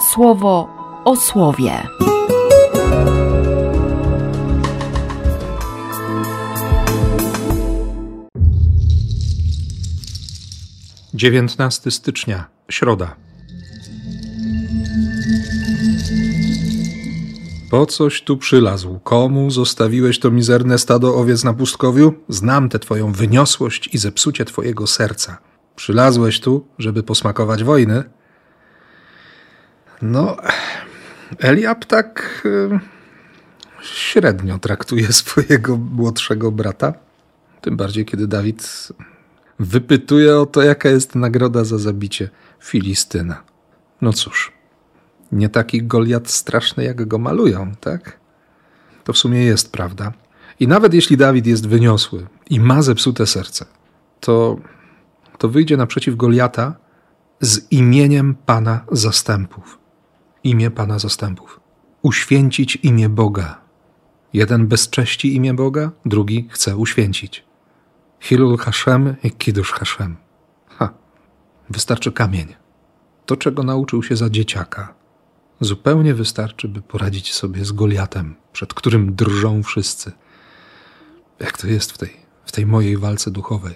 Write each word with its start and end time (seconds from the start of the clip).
słowo 0.00 0.68
o 1.04 1.16
słowie. 1.16 1.72
Dziewiętnasty 11.14 11.90
stycznia, 11.90 12.46
środa. 12.70 13.16
Po 17.70 17.86
coś 17.86 18.22
tu 18.22 18.36
przylazł? 18.36 18.98
Komu 18.98 19.50
zostawiłeś 19.50 20.18
to 20.18 20.30
mizerne 20.30 20.78
stado 20.78 21.14
owiec 21.14 21.44
na 21.44 21.54
pustkowiu? 21.54 22.14
Znam 22.28 22.68
tę 22.68 22.78
twoją 22.78 23.12
wyniosłość 23.12 23.94
i 23.94 23.98
zepsucie 23.98 24.44
twojego 24.44 24.86
serca. 24.86 25.38
Przylazłeś 25.76 26.40
tu, 26.40 26.66
żeby 26.78 27.02
posmakować 27.02 27.64
wojny? 27.64 28.17
No, 30.02 30.36
Eliab 31.38 31.84
tak 31.84 32.42
y, 32.44 32.80
średnio 33.82 34.58
traktuje 34.58 35.12
swojego 35.22 35.76
młodszego 35.76 36.52
brata. 36.52 36.92
Tym 37.60 37.76
bardziej, 37.76 38.04
kiedy 38.04 38.26
Dawid 38.26 38.88
wypytuje 39.58 40.38
o 40.38 40.46
to, 40.46 40.62
jaka 40.62 40.88
jest 40.88 41.14
nagroda 41.14 41.64
za 41.64 41.78
zabicie 41.78 42.28
Filistyna. 42.60 43.42
No 44.00 44.12
cóż, 44.12 44.52
nie 45.32 45.48
taki 45.48 45.82
Goliat 45.82 46.30
straszny, 46.30 46.84
jak 46.84 47.08
go 47.08 47.18
malują, 47.18 47.72
tak? 47.80 48.18
To 49.04 49.12
w 49.12 49.18
sumie 49.18 49.44
jest 49.44 49.72
prawda. 49.72 50.12
I 50.60 50.68
nawet 50.68 50.94
jeśli 50.94 51.16
Dawid 51.16 51.46
jest 51.46 51.66
wyniosły 51.66 52.26
i 52.50 52.60
ma 52.60 52.82
zepsute 52.82 53.26
serce, 53.26 53.64
to, 54.20 54.56
to 55.38 55.48
wyjdzie 55.48 55.76
naprzeciw 55.76 56.16
Goliata 56.16 56.74
z 57.40 57.72
imieniem 57.72 58.34
Pana 58.46 58.84
zastępów. 58.92 59.77
Imię 60.48 60.70
Pana 60.70 60.98
zastępów. 60.98 61.60
Uświęcić 62.02 62.76
imię 62.76 63.08
Boga. 63.08 63.60
Jeden 64.32 64.66
bezcześci 64.66 65.36
imię 65.36 65.54
Boga, 65.54 65.90
drugi 66.06 66.48
chce 66.50 66.76
uświęcić. 66.76 67.44
Hilul 68.20 68.58
Hashem 68.58 69.16
i 69.22 69.30
Kiddush 69.30 69.72
Hashem. 69.72 70.16
Ha, 70.68 70.94
wystarczy 71.70 72.12
kamień. 72.12 72.54
To, 73.26 73.36
czego 73.36 73.62
nauczył 73.62 74.02
się 74.02 74.16
za 74.16 74.30
dzieciaka. 74.30 74.94
Zupełnie 75.60 76.14
wystarczy, 76.14 76.68
by 76.68 76.82
poradzić 76.82 77.34
sobie 77.34 77.64
z 77.64 77.72
Goliatem, 77.72 78.34
przed 78.52 78.74
którym 78.74 79.14
drżą 79.14 79.62
wszyscy. 79.62 80.12
Jak 81.40 81.58
to 81.58 81.66
jest 81.66 81.92
w 81.92 81.98
tej, 81.98 82.16
w 82.44 82.52
tej 82.52 82.66
mojej 82.66 82.96
walce 82.96 83.30
duchowej. 83.30 83.74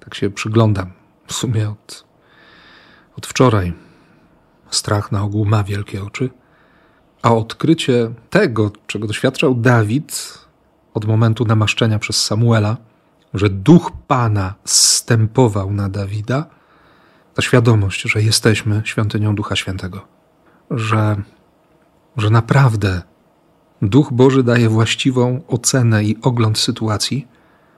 Tak 0.00 0.14
się 0.14 0.30
przyglądam. 0.30 0.92
W 1.26 1.32
sumie 1.32 1.70
od, 1.70 2.04
od 3.16 3.26
wczoraj. 3.26 3.89
Strach 4.70 5.12
na 5.12 5.22
ogół 5.22 5.44
ma 5.44 5.64
wielkie 5.64 6.04
oczy. 6.04 6.30
A 7.22 7.34
odkrycie 7.34 8.10
tego, 8.30 8.70
czego 8.86 9.06
doświadczał 9.06 9.54
Dawid 9.54 10.38
od 10.94 11.04
momentu 11.04 11.44
namaszczenia 11.44 11.98
przez 11.98 12.24
Samuela, 12.24 12.76
że 13.34 13.50
duch 13.50 13.92
Pana 14.06 14.54
zstępował 14.64 15.72
na 15.72 15.88
Dawida, 15.88 16.46
ta 17.34 17.42
świadomość, 17.42 18.02
że 18.02 18.22
jesteśmy 18.22 18.82
świątynią 18.84 19.34
Ducha 19.34 19.56
Świętego, 19.56 20.06
że, 20.70 21.16
że 22.16 22.30
naprawdę 22.30 23.02
Duch 23.82 24.12
Boży 24.12 24.42
daje 24.42 24.68
właściwą 24.68 25.40
ocenę 25.48 26.04
i 26.04 26.16
ogląd 26.22 26.58
sytuacji, 26.58 27.28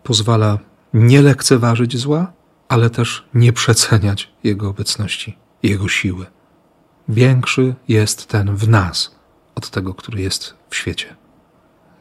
pozwala 0.03 0.59
nie 0.95 1.23
lekceważyć 1.23 1.99
zła, 1.99 2.33
ale 2.69 2.91
też 2.91 3.29
nie 3.35 3.53
przeceniać 3.53 4.33
Jego 4.45 4.69
obecności, 4.69 5.39
Jego 5.63 5.89
siły. 5.89 6.27
Większy 7.09 7.75
jest 7.89 8.27
ten 8.27 8.57
w 8.57 8.69
nas 8.69 9.17
od 9.55 9.71
tego, 9.71 9.95
który 9.95 10.23
jest 10.23 10.55
w 10.71 10.77
świecie. 10.77 11.17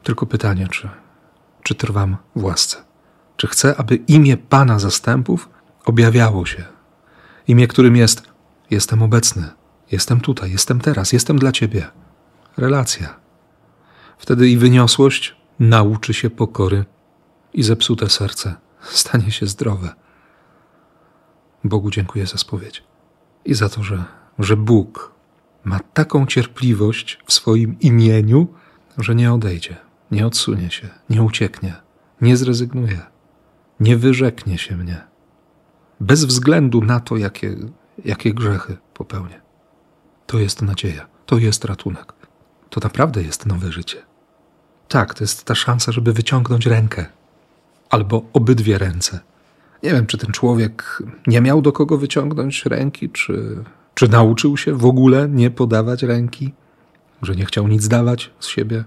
Tylko 0.03 0.25
pytanie, 0.25 0.67
czy, 0.67 0.89
czy 1.63 1.75
trwam 1.75 2.17
w 2.35 2.43
łasce? 2.43 2.77
Czy 3.37 3.47
chcę, 3.47 3.75
aby 3.77 3.95
imię 3.95 4.37
Pana 4.37 4.79
zastępów 4.79 5.49
objawiało 5.85 6.45
się? 6.45 6.63
Imię, 7.47 7.67
którym 7.67 7.95
jest 7.95 8.31
jestem 8.71 9.01
obecny, 9.01 9.49
jestem 9.91 10.19
tutaj, 10.19 10.51
jestem 10.51 10.79
teraz, 10.79 11.13
jestem 11.13 11.39
dla 11.39 11.51
Ciebie. 11.51 11.87
Relacja. 12.57 13.19
Wtedy 14.17 14.49
i 14.49 14.57
wyniosłość 14.57 15.35
nauczy 15.59 16.13
się 16.13 16.29
pokory 16.29 16.85
i 17.53 17.63
zepsute 17.63 18.09
serce 18.09 18.55
stanie 18.81 19.31
się 19.31 19.47
zdrowe. 19.47 19.89
Bogu 21.63 21.91
dziękuję 21.91 22.27
za 22.27 22.37
spowiedź 22.37 22.83
i 23.45 23.53
za 23.53 23.69
to, 23.69 23.83
że, 23.83 24.03
że 24.43 24.57
Bóg 24.57 25.11
ma 25.63 25.79
taką 25.79 26.25
cierpliwość 26.25 27.19
w 27.25 27.33
swoim 27.33 27.79
imieniu, 27.79 28.47
że 28.97 29.15
nie 29.15 29.33
odejdzie, 29.33 29.77
nie 30.11 30.27
odsunie 30.27 30.71
się, 30.71 30.89
nie 31.09 31.23
ucieknie, 31.23 31.75
nie 32.21 32.37
zrezygnuje, 32.37 32.99
nie 33.79 33.97
wyrzeknie 33.97 34.57
się 34.57 34.77
mnie, 34.77 35.01
bez 35.99 36.25
względu 36.25 36.81
na 36.81 36.99
to, 36.99 37.17
jakie, 37.17 37.55
jakie 38.05 38.33
grzechy 38.33 38.77
popełnię. 38.93 39.41
To 40.27 40.39
jest 40.39 40.61
nadzieja, 40.61 41.07
to 41.25 41.37
jest 41.37 41.65
ratunek, 41.65 42.13
to 42.69 42.79
naprawdę 42.83 43.23
jest 43.23 43.45
nowe 43.45 43.71
życie. 43.71 43.97
Tak, 44.87 45.13
to 45.13 45.23
jest 45.23 45.43
ta 45.43 45.55
szansa, 45.55 45.91
żeby 45.91 46.13
wyciągnąć 46.13 46.65
rękę 46.65 47.05
albo 47.89 48.25
obydwie 48.33 48.77
ręce. 48.77 49.19
Nie 49.83 49.91
wiem, 49.91 50.05
czy 50.05 50.17
ten 50.17 50.31
człowiek 50.31 51.03
nie 51.27 51.41
miał 51.41 51.61
do 51.61 51.71
kogo 51.71 51.97
wyciągnąć 51.97 52.65
ręki, 52.65 53.09
czy, 53.09 53.63
czy 53.93 54.07
nauczył 54.07 54.57
się 54.57 54.73
w 54.73 54.85
ogóle 54.85 55.29
nie 55.29 55.51
podawać 55.51 56.03
ręki, 56.03 56.53
że 57.21 57.35
nie 57.35 57.45
chciał 57.45 57.67
nic 57.67 57.87
dawać 57.87 58.31
z 58.39 58.47
siebie. 58.47 58.83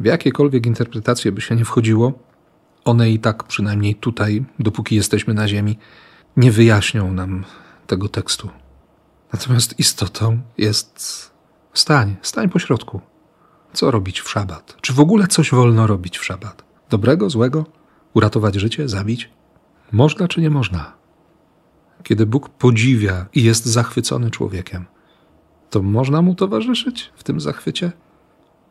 W 0.00 0.04
jakiekolwiek 0.04 0.66
interpretacje 0.66 1.32
by 1.32 1.40
się 1.40 1.56
nie 1.56 1.64
wchodziło, 1.64 2.12
one 2.84 3.10
i 3.10 3.18
tak, 3.18 3.44
przynajmniej 3.44 3.94
tutaj, 3.94 4.44
dopóki 4.58 4.96
jesteśmy 4.96 5.34
na 5.34 5.48
Ziemi, 5.48 5.78
nie 6.36 6.52
wyjaśnią 6.52 7.12
nam 7.12 7.44
tego 7.86 8.08
tekstu. 8.08 8.50
Natomiast 9.32 9.78
istotą 9.78 10.40
jest 10.58 11.30
stań, 11.74 12.16
stań 12.22 12.48
po 12.48 12.58
środku. 12.58 13.00
Co 13.72 13.90
robić 13.90 14.20
w 14.20 14.30
szabat? 14.30 14.76
Czy 14.80 14.92
w 14.92 15.00
ogóle 15.00 15.26
coś 15.26 15.50
wolno 15.50 15.86
robić 15.86 16.18
w 16.18 16.24
szabat? 16.24 16.64
Dobrego, 16.90 17.30
złego? 17.30 17.64
Uratować 18.14 18.54
życie? 18.54 18.88
Zabić? 18.88 19.30
Można 19.92 20.28
czy 20.28 20.40
nie 20.40 20.50
można? 20.50 20.99
Kiedy 22.02 22.26
Bóg 22.26 22.48
podziwia 22.48 23.26
i 23.34 23.42
jest 23.42 23.66
zachwycony 23.66 24.30
człowiekiem, 24.30 24.86
to 25.70 25.82
można 25.82 26.22
mu 26.22 26.34
towarzyszyć 26.34 27.12
w 27.16 27.22
tym 27.22 27.40
zachwycie 27.40 27.92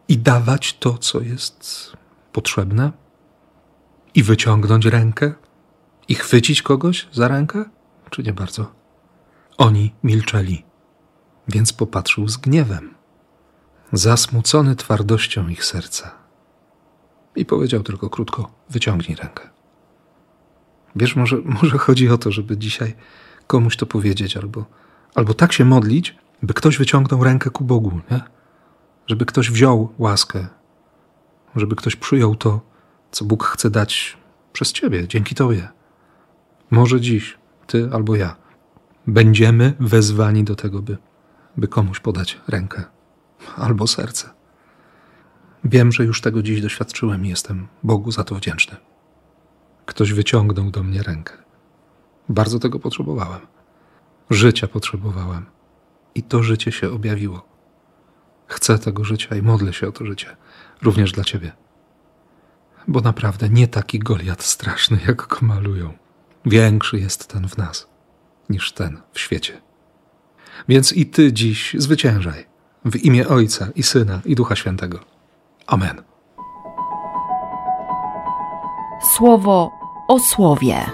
i 0.07 0.17
dawać 0.17 0.73
to, 0.73 0.97
co 0.97 1.21
jest 1.21 1.93
potrzebne, 2.31 2.91
i 4.15 4.23
wyciągnąć 4.23 4.85
rękę 4.85 5.33
i 6.07 6.15
chwycić 6.15 6.61
kogoś 6.61 7.07
za 7.11 7.27
rękę, 7.27 7.65
czy 8.09 8.23
nie 8.23 8.33
bardzo? 8.33 8.71
Oni 9.57 9.93
milczeli, 10.03 10.65
więc 11.47 11.73
popatrzył 11.73 12.27
z 12.27 12.37
gniewem, 12.37 12.93
zasmucony 13.93 14.75
twardością 14.75 15.47
ich 15.47 15.65
serca. 15.65 16.11
I 17.35 17.45
powiedział 17.45 17.83
tylko 17.83 18.09
krótko: 18.09 18.51
Wyciągnij 18.69 19.15
rękę. 19.15 19.49
Wiesz, 20.95 21.15
może, 21.15 21.37
może 21.61 21.77
chodzi 21.77 22.09
o 22.09 22.17
to, 22.17 22.31
żeby 22.31 22.57
dzisiaj 22.57 22.95
komuś 23.47 23.77
to 23.77 23.85
powiedzieć, 23.85 24.37
albo, 24.37 24.65
albo 25.15 25.33
tak 25.33 25.53
się 25.53 25.65
modlić, 25.65 26.15
by 26.43 26.53
ktoś 26.53 26.77
wyciągnął 26.77 27.23
rękę 27.23 27.49
ku 27.49 27.63
Bogu, 27.63 27.99
nie? 28.11 28.21
żeby 29.07 29.25
ktoś 29.25 29.51
wziął 29.51 29.93
łaskę, 29.97 30.47
żeby 31.55 31.75
ktoś 31.75 31.95
przyjął 31.95 32.35
to, 32.35 32.61
co 33.11 33.25
Bóg 33.25 33.43
chce 33.43 33.69
dać 33.69 34.17
przez 34.53 34.71
Ciebie, 34.71 35.07
dzięki 35.07 35.35
Tobie. 35.35 35.67
Może 36.71 37.01
dziś, 37.01 37.37
Ty 37.67 37.89
albo 37.93 38.15
ja, 38.15 38.35
będziemy 39.07 39.73
wezwani 39.79 40.43
do 40.43 40.55
tego, 40.55 40.81
by, 40.81 40.97
by 41.57 41.67
komuś 41.67 41.99
podać 41.99 42.39
rękę 42.47 42.83
albo 43.55 43.87
serce. 43.87 44.29
Wiem, 45.63 45.91
że 45.91 46.05
już 46.05 46.21
tego 46.21 46.43
dziś 46.43 46.61
doświadczyłem 46.61 47.25
i 47.25 47.29
jestem 47.29 47.67
Bogu 47.83 48.11
za 48.11 48.23
to 48.23 48.35
wdzięczny. 48.35 48.77
Ktoś 49.89 50.13
wyciągnął 50.13 50.71
do 50.71 50.83
mnie 50.83 51.03
rękę. 51.03 51.33
Bardzo 52.29 52.59
tego 52.59 52.79
potrzebowałem. 52.79 53.41
Życia 54.29 54.67
potrzebowałem. 54.67 55.45
I 56.15 56.23
to 56.23 56.43
życie 56.43 56.71
się 56.71 56.91
objawiło. 56.91 57.45
Chcę 58.47 58.79
tego 58.79 59.03
życia 59.03 59.35
i 59.35 59.41
modlę 59.41 59.73
się 59.73 59.87
o 59.87 59.91
to 59.91 60.05
życie, 60.05 60.37
również 60.81 61.11
dla 61.11 61.23
Ciebie 61.23 61.51
bo 62.89 63.01
naprawdę 63.01 63.49
nie 63.49 63.67
taki 63.67 63.99
Goliat 63.99 64.43
straszny, 64.43 64.99
jak 65.07 65.27
go 65.27 65.37
malują. 65.41 65.93
Większy 66.45 66.99
jest 66.99 67.27
ten 67.27 67.47
w 67.47 67.57
nas 67.57 67.87
niż 68.49 68.71
ten 68.71 69.01
w 69.13 69.19
świecie. 69.19 69.61
Więc 70.67 70.93
i 70.93 71.05
ty 71.05 71.33
dziś 71.33 71.75
zwyciężaj 71.77 72.45
w 72.85 72.95
imię 72.95 73.27
Ojca 73.27 73.67
i 73.75 73.83
Syna 73.83 74.21
i 74.25 74.35
Ducha 74.35 74.55
Świętego. 74.55 74.99
Amen. 75.67 76.01
Słowo 79.15 79.78
o 80.09 80.19
słowie. 80.19 80.85